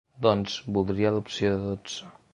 [0.25, 2.11] Doncs voldria la opció de dotze.